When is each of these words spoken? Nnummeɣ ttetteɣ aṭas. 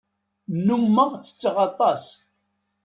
Nnummeɣ 0.55 1.09
ttetteɣ 1.13 1.57
aṭas. 1.67 2.03